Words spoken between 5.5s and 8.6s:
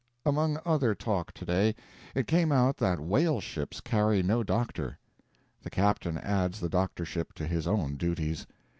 The captain adds the doctorship to his own duties.